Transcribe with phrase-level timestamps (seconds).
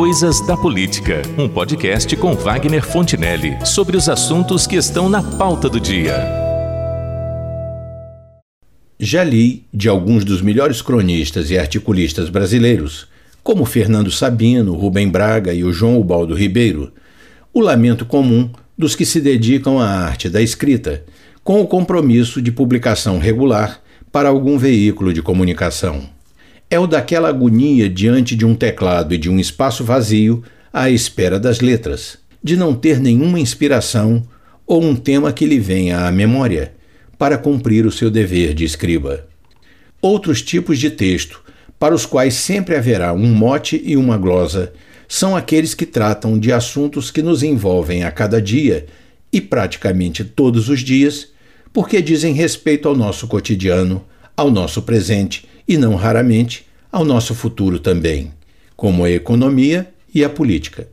[0.00, 5.68] Coisas da Política, um podcast com Wagner Fontinelli sobre os assuntos que estão na pauta
[5.68, 6.26] do dia.
[8.98, 13.08] Já li de alguns dos melhores cronistas e articulistas brasileiros,
[13.42, 16.94] como Fernando Sabino, Rubem Braga e o João Ubaldo Ribeiro,
[17.52, 18.48] o lamento comum
[18.78, 21.04] dos que se dedicam à arte da escrita,
[21.44, 26.08] com o compromisso de publicação regular para algum veículo de comunicação
[26.70, 31.38] é o daquela agonia diante de um teclado e de um espaço vazio à espera
[31.40, 34.22] das letras, de não ter nenhuma inspiração
[34.64, 36.72] ou um tema que lhe venha à memória
[37.18, 39.26] para cumprir o seu dever de escriba.
[40.00, 41.42] Outros tipos de texto,
[41.76, 44.72] para os quais sempre haverá um mote e uma glosa,
[45.08, 48.86] são aqueles que tratam de assuntos que nos envolvem a cada dia
[49.32, 51.28] e praticamente todos os dias,
[51.72, 54.04] porque dizem respeito ao nosso cotidiano,
[54.36, 58.32] ao nosso presente e, não raramente, ao nosso futuro também,
[58.76, 60.88] como a economia e a política.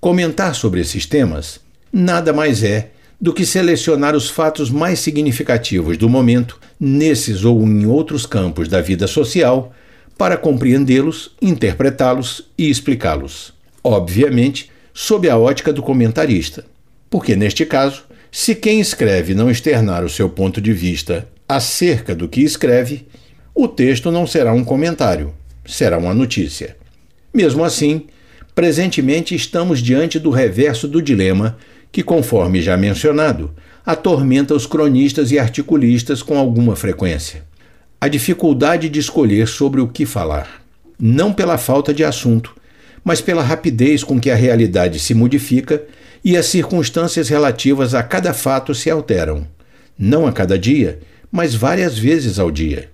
[0.00, 1.60] Comentar sobre esses temas
[1.92, 7.84] nada mais é do que selecionar os fatos mais significativos do momento nesses ou em
[7.84, 9.70] outros campos da vida social
[10.16, 13.52] para compreendê-los, interpretá-los e explicá-los.
[13.84, 16.64] Obviamente, sob a ótica do comentarista,
[17.10, 22.28] porque neste caso, se quem escreve não externar o seu ponto de vista acerca do
[22.28, 23.06] que escreve,
[23.54, 25.34] o texto não será um comentário,
[25.66, 26.76] será uma notícia.
[27.34, 28.06] Mesmo assim,
[28.54, 31.56] presentemente estamos diante do reverso do dilema
[31.90, 33.52] que, conforme já mencionado,
[33.84, 37.42] atormenta os cronistas e articulistas com alguma frequência.
[38.00, 40.62] A dificuldade de escolher sobre o que falar,
[40.98, 42.54] não pela falta de assunto,
[43.02, 45.82] mas pela rapidez com que a realidade se modifica
[46.24, 49.44] e as circunstâncias relativas a cada fato se alteram,
[49.98, 51.00] não a cada dia,
[51.32, 52.88] mas várias vezes ao dia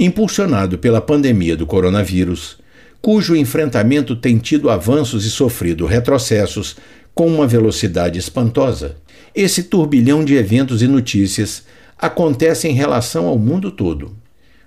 [0.00, 2.56] impulsionado pela pandemia do coronavírus,
[3.02, 6.76] cujo enfrentamento tem tido avanços e sofrido retrocessos
[7.14, 8.96] com uma velocidade espantosa.
[9.34, 11.64] Esse turbilhão de eventos e notícias
[11.98, 14.16] acontece em relação ao mundo todo.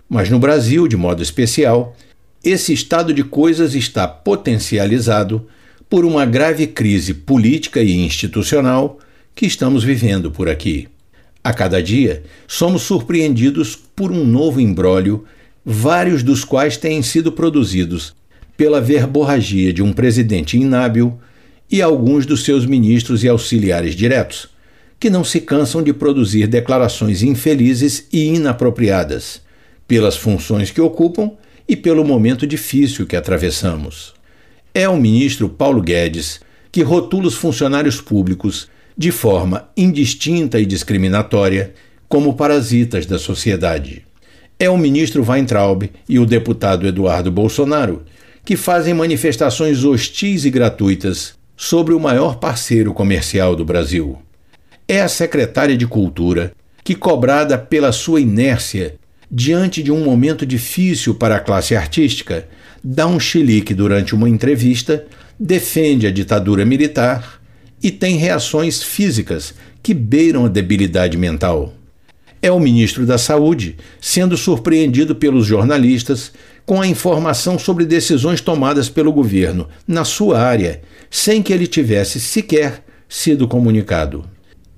[0.08, 1.96] Mas no Brasil, de modo especial,
[2.44, 5.48] esse estado de coisas está potencializado
[5.90, 9.00] por uma grave crise política e institucional
[9.34, 10.88] que estamos vivendo por aqui.
[11.44, 15.26] A cada dia, somos surpreendidos por um novo imbróglio,
[15.66, 18.16] vários dos quais têm sido produzidos
[18.56, 21.20] pela verborragia de um presidente inábil
[21.70, 24.48] e alguns dos seus ministros e auxiliares diretos,
[25.00, 29.42] que não se cansam de produzir declarações infelizes e inapropriadas,
[29.86, 31.32] pelas funções que ocupam
[31.68, 34.14] e pelo momento difícil que atravessamos.
[34.74, 36.40] É o ministro Paulo Guedes
[36.72, 38.68] que rotula os funcionários públicos
[38.98, 41.74] de forma indistinta e discriminatória
[42.08, 44.06] como parasitas da sociedade.
[44.60, 48.04] É o ministro Weintraub e o deputado Eduardo Bolsonaro
[48.46, 54.18] que fazem manifestações hostis e gratuitas sobre o maior parceiro comercial do Brasil.
[54.88, 56.52] É a secretária de Cultura
[56.84, 58.96] que, cobrada pela sua inércia
[59.32, 62.48] diante de um momento difícil para a classe artística,
[62.84, 65.06] dá um chilique durante uma entrevista,
[65.40, 67.42] defende a ditadura militar
[67.84, 71.74] e tem reações físicas que beiram a debilidade mental.
[72.42, 76.32] É o ministro da Saúde sendo surpreendido pelos jornalistas
[76.66, 82.22] com a informação sobre decisões tomadas pelo governo na sua área, sem que ele tivesse
[82.22, 84.26] sequer sido comunicado.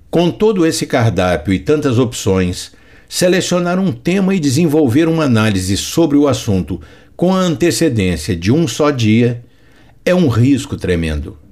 [0.10, 2.72] Com todo esse cardápio e tantas opções,
[3.08, 6.82] selecionar um tema e desenvolver uma análise sobre o assunto
[7.16, 9.44] com a antecedência de um só dia
[10.04, 11.45] é um risco tremendo.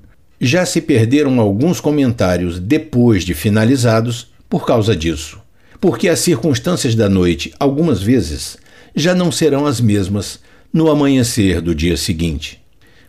[0.46, 5.40] Já se perderam alguns comentários depois de finalizados por causa disso,
[5.80, 8.58] porque as circunstâncias da noite, algumas vezes,
[8.94, 10.42] já não serão as mesmas
[10.74, 12.62] no amanhecer do dia seguinte.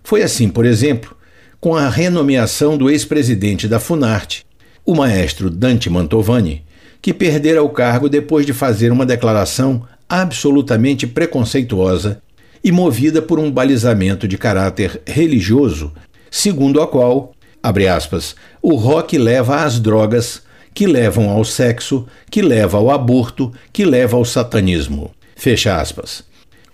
[0.05, 1.17] Foi assim, por exemplo,
[1.61, 4.47] com a renomeação do ex-presidente da Funarte,
[4.87, 6.62] o maestro Dante Mantovani,
[7.03, 12.23] que perdera o cargo depois de fazer uma declaração absolutamente preconceituosa
[12.62, 15.93] e movida por um balizamento de caráter religioso
[16.35, 17.32] segundo a qual,
[17.64, 20.43] abre aspas, o rock leva às drogas,
[20.75, 25.11] que levam ao sexo, que leva ao aborto, que leva ao satanismo.
[25.34, 26.22] Fecha aspas.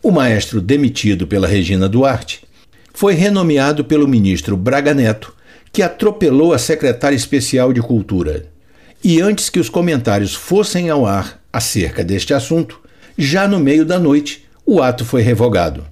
[0.02, 2.42] O maestro demitido pela Regina Duarte
[2.92, 5.32] foi renomeado pelo ministro Braga Neto,
[5.72, 8.46] que atropelou a secretária especial de Cultura.
[9.04, 12.80] E antes que os comentários fossem ao ar acerca deste assunto,
[13.16, 15.86] já no meio da noite, o ato foi revogado.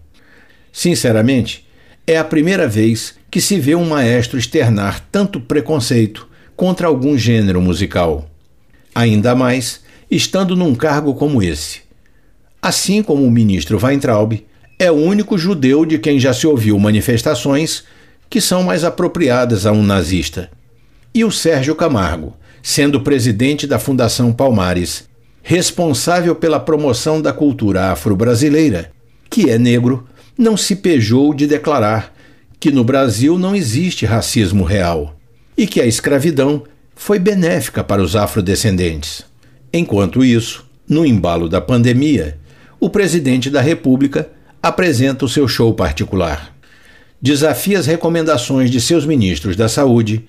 [0.72, 1.64] Sinceramente,
[2.04, 7.60] é a primeira vez que se vê um maestro externar tanto preconceito contra algum gênero
[7.60, 8.28] musical.
[8.94, 11.80] Ainda mais estando num cargo como esse.
[12.60, 14.44] Assim como o ministro Weintraub,
[14.78, 17.84] é o único judeu de quem já se ouviu manifestações
[18.30, 20.50] que são mais apropriadas a um nazista.
[21.14, 25.08] E o Sérgio Camargo, sendo presidente da Fundação Palmares,
[25.42, 28.92] responsável pela promoção da cultura afro-brasileira,
[29.30, 32.14] que é negro, não se pejou de declarar
[32.60, 35.16] que no Brasil não existe racismo real
[35.56, 36.64] e que a escravidão
[36.94, 39.24] foi benéfica para os afrodescendentes.
[39.72, 42.38] Enquanto isso, no embalo da pandemia,
[42.80, 44.28] o presidente da República
[44.62, 46.54] apresenta o seu show particular.
[47.20, 50.24] Desafia as recomendações de seus ministros da Saúde,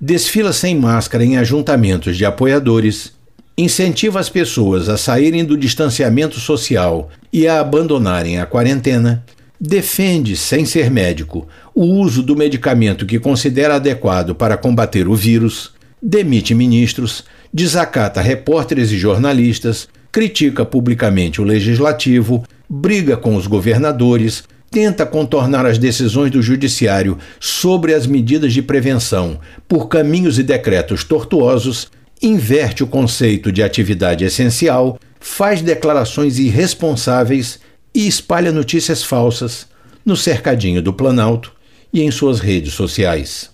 [0.00, 3.12] desfila sem máscara em ajuntamentos de apoiadores,
[3.56, 9.24] incentiva as pessoas a saírem do distanciamento social e a abandonarem a quarentena,
[9.64, 15.70] defende, sem ser médico, o uso do medicamento que considera adequado para combater o vírus,
[16.02, 17.24] demite ministros,
[17.54, 25.78] desacata repórteres e jornalistas, critica publicamente o legislativo, briga com os governadores, tenta contornar as
[25.78, 29.38] decisões do judiciário sobre as medidas de prevenção
[29.68, 31.88] por caminhos e decretos tortuosos,
[32.20, 37.60] inverte o conceito de atividade essencial, faz declarações irresponsáveis
[37.94, 39.66] e espalha notícias falsas
[40.04, 41.52] no cercadinho do Planalto
[41.92, 43.50] e em suas redes sociais.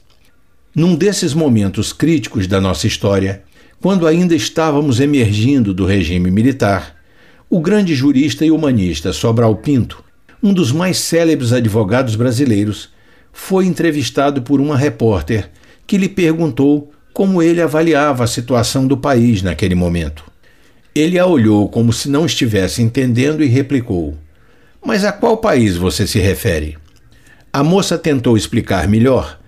[0.74, 3.42] Num desses momentos críticos da nossa história,
[3.80, 6.96] quando ainda estávamos emergindo do regime militar,
[7.50, 10.04] o grande jurista e humanista Sobral Pinto,
[10.42, 12.90] um dos mais célebres advogados brasileiros,
[13.32, 15.50] foi entrevistado por uma repórter
[15.86, 20.24] que lhe perguntou como ele avaliava a situação do país naquele momento.
[20.94, 24.16] Ele a olhou como se não estivesse entendendo e replicou:
[24.88, 26.78] Mas a qual país você se refere?
[27.52, 29.38] A moça tentou explicar melhor,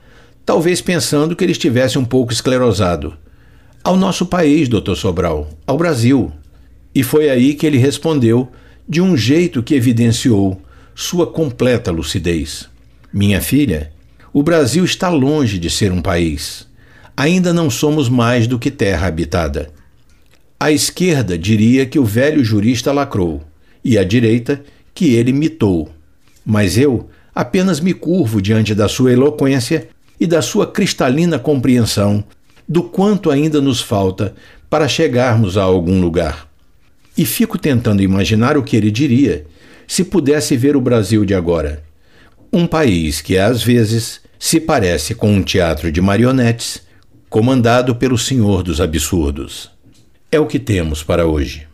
[0.45, 3.17] talvez pensando que ele estivesse um pouco esclerosado.
[3.83, 6.31] Ao nosso país, doutor Sobral, ao Brasil.
[6.95, 8.53] E foi aí que ele respondeu,
[8.87, 10.61] de um jeito que evidenciou
[10.95, 12.69] sua completa lucidez.
[13.11, 13.93] Minha filha,
[14.35, 16.69] o Brasil está longe de ser um país.
[17.17, 19.71] Ainda não somos mais do que terra habitada.
[20.61, 23.43] A esquerda diria que o velho jurista lacrou,
[23.83, 24.63] e a direita
[24.95, 25.91] que ele mitou.
[26.45, 29.89] Mas eu apenas me curvo diante da sua eloquência
[30.19, 32.25] e da sua cristalina compreensão
[32.69, 34.35] do quanto ainda nos falta
[34.69, 36.49] para chegarmos a algum lugar.
[37.17, 39.47] E fico tentando imaginar o que ele diria
[39.87, 41.83] se pudesse ver o Brasil de agora.
[42.53, 46.83] Um país que às vezes se parece com um teatro de marionetes
[47.29, 49.71] comandado pelo Senhor dos Absurdos.
[50.31, 51.70] É o que temos para hoje.